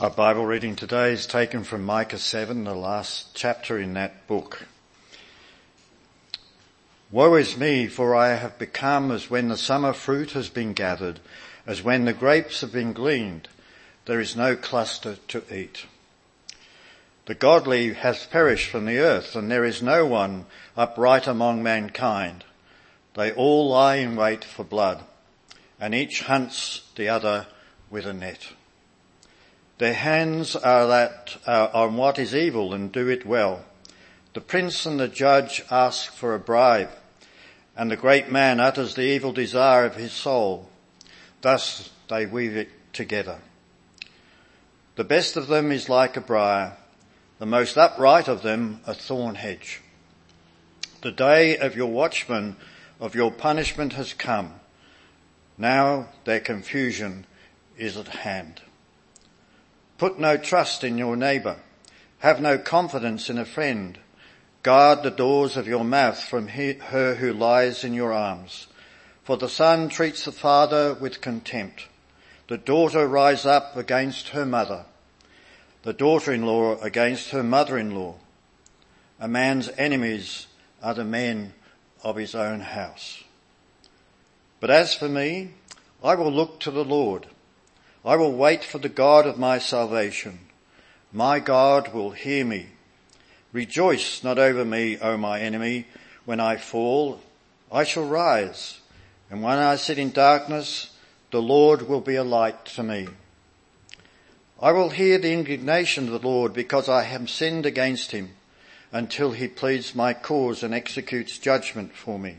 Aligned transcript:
Our 0.00 0.08
Bible 0.08 0.46
reading 0.46 0.76
today 0.76 1.12
is 1.12 1.26
taken 1.26 1.62
from 1.62 1.84
Micah 1.84 2.18
7, 2.18 2.64
the 2.64 2.74
last 2.74 3.34
chapter 3.34 3.78
in 3.78 3.92
that 3.92 4.26
book. 4.26 4.66
Woe 7.10 7.34
is 7.34 7.58
me, 7.58 7.86
for 7.86 8.16
I 8.16 8.28
have 8.28 8.58
become 8.58 9.10
as 9.10 9.28
when 9.28 9.48
the 9.48 9.58
summer 9.58 9.92
fruit 9.92 10.30
has 10.30 10.48
been 10.48 10.72
gathered, 10.72 11.20
as 11.66 11.82
when 11.82 12.06
the 12.06 12.14
grapes 12.14 12.62
have 12.62 12.72
been 12.72 12.94
gleaned. 12.94 13.48
There 14.06 14.20
is 14.20 14.34
no 14.34 14.56
cluster 14.56 15.16
to 15.28 15.42
eat. 15.54 15.84
The 17.26 17.34
godly 17.34 17.92
has 17.92 18.24
perished 18.24 18.70
from 18.70 18.86
the 18.86 19.00
earth, 19.00 19.36
and 19.36 19.50
there 19.50 19.66
is 19.66 19.82
no 19.82 20.06
one 20.06 20.46
upright 20.78 21.26
among 21.26 21.62
mankind. 21.62 22.44
They 23.12 23.32
all 23.32 23.68
lie 23.68 23.96
in 23.96 24.16
wait 24.16 24.44
for 24.44 24.64
blood, 24.64 25.04
and 25.78 25.94
each 25.94 26.22
hunts 26.22 26.88
the 26.96 27.10
other 27.10 27.48
with 27.90 28.06
a 28.06 28.14
net. 28.14 28.54
Their 29.80 29.94
hands 29.94 30.56
are 30.56 30.88
that 30.88 31.38
uh, 31.46 31.70
on 31.72 31.96
what 31.96 32.18
is 32.18 32.34
evil 32.34 32.74
and 32.74 32.92
do 32.92 33.08
it 33.08 33.24
well. 33.24 33.64
The 34.34 34.42
prince 34.42 34.84
and 34.84 35.00
the 35.00 35.08
judge 35.08 35.64
ask 35.70 36.12
for 36.12 36.34
a 36.34 36.38
bribe, 36.38 36.90
and 37.74 37.90
the 37.90 37.96
great 37.96 38.30
man 38.30 38.60
utters 38.60 38.94
the 38.94 39.06
evil 39.06 39.32
desire 39.32 39.86
of 39.86 39.96
his 39.96 40.12
soul. 40.12 40.68
Thus 41.40 41.88
they 42.10 42.26
weave 42.26 42.58
it 42.58 42.68
together. 42.92 43.38
The 44.96 45.04
best 45.04 45.38
of 45.38 45.46
them 45.46 45.72
is 45.72 45.88
like 45.88 46.14
a 46.14 46.20
briar, 46.20 46.76
the 47.38 47.46
most 47.46 47.78
upright 47.78 48.28
of 48.28 48.42
them 48.42 48.82
a 48.86 48.92
thorn 48.92 49.36
hedge. 49.36 49.80
The 51.00 51.10
day 51.10 51.56
of 51.56 51.74
your 51.74 51.90
watchman, 51.90 52.56
of 53.00 53.14
your 53.14 53.32
punishment 53.32 53.94
has 53.94 54.12
come. 54.12 54.60
Now 55.56 56.10
their 56.24 56.40
confusion 56.40 57.24
is 57.78 57.96
at 57.96 58.08
hand. 58.08 58.60
Put 60.00 60.18
no 60.18 60.38
trust 60.38 60.82
in 60.82 60.96
your 60.96 61.14
neighbour. 61.14 61.58
Have 62.20 62.40
no 62.40 62.56
confidence 62.56 63.28
in 63.28 63.36
a 63.36 63.44
friend. 63.44 63.98
Guard 64.62 65.02
the 65.02 65.10
doors 65.10 65.58
of 65.58 65.68
your 65.68 65.84
mouth 65.84 66.18
from 66.18 66.48
her 66.48 67.16
who 67.16 67.34
lies 67.34 67.84
in 67.84 67.92
your 67.92 68.10
arms. 68.10 68.66
For 69.24 69.36
the 69.36 69.46
son 69.46 69.90
treats 69.90 70.24
the 70.24 70.32
father 70.32 70.94
with 70.94 71.20
contempt. 71.20 71.88
The 72.48 72.56
daughter 72.56 73.06
rise 73.06 73.44
up 73.44 73.76
against 73.76 74.30
her 74.30 74.46
mother. 74.46 74.86
The 75.82 75.92
daughter-in-law 75.92 76.80
against 76.80 77.28
her 77.32 77.42
mother-in-law. 77.42 78.14
A 79.20 79.28
man's 79.28 79.68
enemies 79.76 80.46
are 80.82 80.94
the 80.94 81.04
men 81.04 81.52
of 82.02 82.16
his 82.16 82.34
own 82.34 82.60
house. 82.60 83.22
But 84.60 84.70
as 84.70 84.94
for 84.94 85.10
me, 85.10 85.50
I 86.02 86.14
will 86.14 86.32
look 86.32 86.58
to 86.60 86.70
the 86.70 86.86
Lord. 86.86 87.26
I 88.04 88.16
will 88.16 88.32
wait 88.32 88.64
for 88.64 88.78
the 88.78 88.88
God 88.88 89.26
of 89.26 89.38
my 89.38 89.58
salvation. 89.58 90.38
My 91.12 91.38
God 91.38 91.92
will 91.92 92.12
hear 92.12 92.44
me. 92.44 92.68
Rejoice 93.52 94.24
not 94.24 94.38
over 94.38 94.64
me, 94.64 94.96
O 94.98 95.16
my 95.18 95.40
enemy. 95.40 95.86
When 96.24 96.40
I 96.40 96.56
fall, 96.56 97.20
I 97.70 97.84
shall 97.84 98.06
rise. 98.06 98.80
And 99.30 99.42
when 99.42 99.58
I 99.58 99.76
sit 99.76 99.98
in 99.98 100.12
darkness, 100.12 100.96
the 101.30 101.42
Lord 101.42 101.82
will 101.82 102.00
be 102.00 102.16
a 102.16 102.24
light 102.24 102.64
to 102.66 102.82
me. 102.82 103.08
I 104.62 104.72
will 104.72 104.90
hear 104.90 105.18
the 105.18 105.32
indignation 105.32 106.06
of 106.06 106.20
the 106.20 106.28
Lord 106.28 106.52
because 106.52 106.88
I 106.88 107.02
have 107.02 107.28
sinned 107.28 107.66
against 107.66 108.12
him 108.12 108.30
until 108.92 109.32
he 109.32 109.46
pleads 109.46 109.94
my 109.94 110.14
cause 110.14 110.62
and 110.62 110.72
executes 110.72 111.38
judgment 111.38 111.94
for 111.94 112.18
me. 112.18 112.38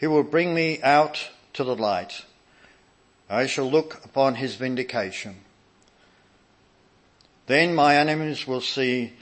He 0.00 0.06
will 0.06 0.22
bring 0.22 0.54
me 0.54 0.80
out 0.82 1.30
to 1.54 1.64
the 1.64 1.76
light 1.76 2.24
I 3.28 3.46
shall 3.46 3.70
look 3.70 4.04
upon 4.04 4.34
his 4.34 4.56
vindication. 4.56 5.36
Then 7.46 7.74
my 7.74 7.96
enemies 7.96 8.46
will 8.46 8.60
see 8.60 9.12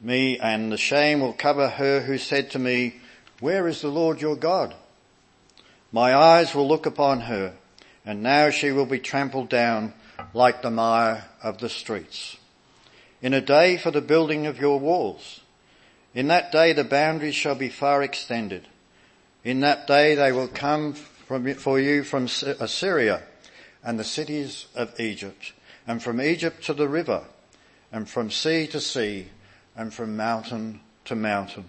me 0.00 0.38
and 0.38 0.72
the 0.72 0.76
shame 0.76 1.20
will 1.20 1.32
cover 1.32 1.68
her 1.68 2.00
who 2.00 2.18
said 2.18 2.50
to 2.50 2.58
me, 2.58 2.96
where 3.40 3.66
is 3.68 3.80
the 3.80 3.88
Lord 3.88 4.20
your 4.20 4.36
God? 4.36 4.74
My 5.92 6.14
eyes 6.14 6.54
will 6.54 6.66
look 6.66 6.86
upon 6.86 7.22
her 7.22 7.54
and 8.04 8.22
now 8.22 8.50
she 8.50 8.70
will 8.70 8.86
be 8.86 8.98
trampled 8.98 9.48
down 9.48 9.94
like 10.32 10.62
the 10.62 10.70
mire 10.70 11.24
of 11.42 11.58
the 11.58 11.68
streets. 11.68 12.36
In 13.22 13.32
a 13.32 13.40
day 13.40 13.76
for 13.76 13.90
the 13.90 14.00
building 14.00 14.46
of 14.46 14.60
your 14.60 14.78
walls. 14.78 15.40
In 16.14 16.28
that 16.28 16.52
day 16.52 16.72
the 16.72 16.84
boundaries 16.84 17.34
shall 17.34 17.54
be 17.54 17.68
far 17.68 18.02
extended. 18.02 18.68
In 19.42 19.60
that 19.60 19.86
day 19.86 20.14
they 20.14 20.32
will 20.32 20.48
come 20.48 20.94
from, 20.94 21.54
for 21.54 21.80
you 21.80 22.04
from 22.04 22.24
Assyria 22.24 23.22
and 23.84 23.98
the 23.98 24.04
cities 24.04 24.66
of 24.74 24.98
Egypt, 24.98 25.52
and 25.86 26.02
from 26.02 26.20
Egypt 26.20 26.64
to 26.64 26.72
the 26.72 26.88
river, 26.88 27.24
and 27.92 28.08
from 28.08 28.30
sea 28.30 28.66
to 28.66 28.80
sea, 28.80 29.28
and 29.76 29.92
from 29.92 30.16
mountain 30.16 30.80
to 31.04 31.14
mountain. 31.14 31.66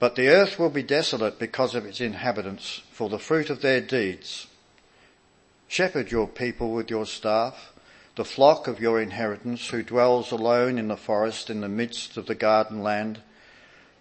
But 0.00 0.16
the 0.16 0.28
earth 0.28 0.58
will 0.58 0.70
be 0.70 0.82
desolate 0.82 1.38
because 1.38 1.74
of 1.74 1.86
its 1.86 2.00
inhabitants, 2.00 2.82
for 2.90 3.08
the 3.08 3.18
fruit 3.18 3.50
of 3.50 3.62
their 3.62 3.80
deeds. 3.80 4.48
Shepherd 5.68 6.10
your 6.10 6.26
people 6.26 6.72
with 6.72 6.90
your 6.90 7.06
staff, 7.06 7.72
the 8.16 8.24
flock 8.24 8.66
of 8.66 8.80
your 8.80 9.00
inheritance 9.00 9.68
who 9.68 9.82
dwells 9.82 10.32
alone 10.32 10.76
in 10.76 10.88
the 10.88 10.96
forest 10.96 11.50
in 11.50 11.60
the 11.60 11.68
midst 11.68 12.16
of 12.16 12.26
the 12.26 12.34
garden 12.34 12.82
land. 12.82 13.20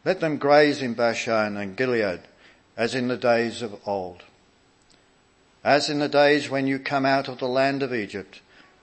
Let 0.04 0.22
them 0.22 0.38
graze 0.38 0.82
in 0.82 0.96
Bashan 0.96 1.56
and 1.56 1.76
Gilead 1.76 2.22
as 2.76 2.96
in 2.96 3.10
the 3.10 3.18
days 3.18 3.62
of 3.62 3.80
old 3.86 4.24
as 5.68 5.90
in 5.90 6.00
the 6.00 6.08
days 6.08 6.50
when 6.50 6.66
you 6.66 6.80
come 6.80 7.06
out 7.06 7.28
of 7.28 7.40
the 7.40 7.48
land 7.48 7.84
of 7.84 7.94
Egypt. 7.94 8.40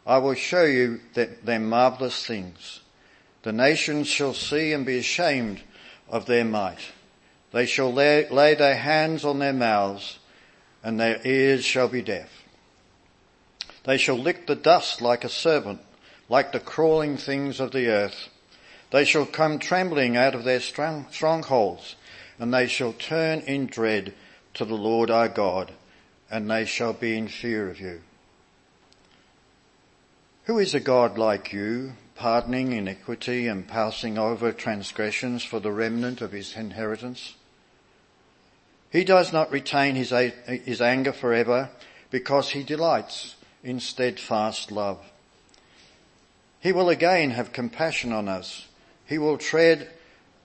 I 0.07 0.19
will 0.19 0.35
show 0.35 0.65
you 0.65 1.01
their 1.15 1.59
marvelous 1.59 2.27
things. 2.27 2.81
The 3.43 3.55
nations 3.55 4.07
shall 4.07 4.35
see 4.35 4.75
and 4.75 4.85
be 4.85 4.99
ashamed 4.99 5.63
of 6.11 6.27
their 6.27 6.45
might. 6.45 6.93
They 7.53 7.65
shall 7.65 7.91
lay, 7.91 8.29
lay 8.29 8.55
their 8.55 8.77
hands 8.77 9.25
on 9.25 9.39
their 9.39 9.55
mouths 9.55 10.19
and 10.83 11.01
their 11.01 11.27
ears 11.27 11.65
shall 11.65 11.89
be 11.89 12.03
deaf. 12.03 12.29
They 13.85 13.97
shall 13.97 14.19
lick 14.19 14.47
the 14.47 14.55
dust 14.55 15.01
like 15.01 15.25
a 15.25 15.31
serpent, 15.31 15.81
like 16.29 16.53
the 16.53 16.61
crawling 16.61 17.17
things 17.17 17.61
of 17.61 17.71
the 17.71 17.89
earth. 17.89 18.29
They 18.91 19.07
shall 19.07 19.25
come 19.25 19.59
trembling 19.59 20.19
out 20.19 20.35
of 20.35 20.45
their 20.45 20.61
strongholds 20.61 21.97
and 22.39 22.53
they 22.53 22.67
shall 22.67 22.93
turn 22.93 23.41
in 23.41 23.69
dread 23.69 24.13
to 24.53 24.67
the 24.67 24.75
Lord 24.75 25.11
our 25.11 25.31
God 25.31 25.73
and 26.31 26.51
they 26.51 26.65
shall 26.65 26.93
be 26.93 27.17
in 27.17 27.29
fear 27.29 27.69
of 27.69 27.81
you. 27.81 28.01
Who 30.45 30.59
is 30.59 30.75
a 30.75 30.81
God 30.81 31.17
like 31.17 31.53
you, 31.53 31.95
pardoning 32.15 32.73
iniquity 32.73 33.47
and 33.47 33.67
passing 33.67 34.19
over 34.19 34.53
transgressions 34.53 35.43
for 35.43 35.59
the 35.61 35.73
remnant 35.73 36.21
of 36.21 36.33
his 36.33 36.57
inheritance? 36.57 37.35
He 38.91 39.05
does 39.05 39.33
not 39.33 39.51
retain 39.51 39.95
his, 39.95 40.11
his 40.11 40.81
anger 40.81 41.13
forever 41.13 41.71
because 42.11 42.51
he 42.51 42.63
delights 42.63 43.35
in 43.63 43.81
steadfast 43.81 44.71
love. 44.71 45.01
He 46.61 46.73
will 46.73 46.89
again 46.89 47.31
have 47.31 47.53
compassion 47.53 48.13
on 48.13 48.29
us. 48.29 48.69
He 49.07 49.19
will 49.19 49.37
tread 49.37 49.91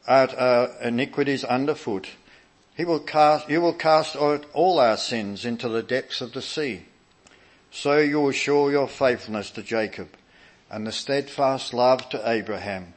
out 0.08 0.36
our 0.38 0.72
iniquities 0.82 1.44
underfoot 1.44 2.10
he 2.80 2.86
will 2.86 3.02
cast, 3.02 3.50
you 3.50 3.60
will 3.60 3.74
cast 3.74 4.16
out 4.16 4.46
all 4.54 4.80
our 4.80 4.96
sins 4.96 5.44
into 5.44 5.68
the 5.68 5.84
depths 5.84 6.22
of 6.22 6.32
the 6.32 6.42
sea. 6.42 6.86
So 7.72 7.98
you 7.98 8.22
will 8.22 8.32
show 8.32 8.70
your 8.70 8.88
faithfulness 8.88 9.52
to 9.52 9.64
Jacob 9.64 10.08
and 10.72 10.88
the 10.88 10.94
steadfast 10.94 11.74
love 11.74 12.08
to 12.12 12.22
Abraham 12.30 12.94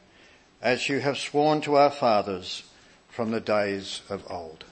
as 0.61 0.87
you 0.87 1.01
have 1.01 1.17
sworn 1.17 1.59
to 1.63 1.75
our 1.75 1.91
fathers 1.91 2.63
from 3.09 3.31
the 3.31 3.41
days 3.41 4.03
of 4.09 4.23
old. 4.31 4.63